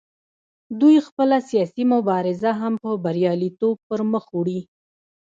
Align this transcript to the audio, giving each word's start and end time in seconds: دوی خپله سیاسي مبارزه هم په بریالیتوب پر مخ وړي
دوی 0.79 0.97
خپله 1.07 1.37
سیاسي 1.49 1.83
مبارزه 1.93 2.51
هم 2.61 2.73
په 2.83 2.89
بریالیتوب 3.03 3.75
پر 3.87 3.99
مخ 4.11 4.25
وړي 4.37 4.61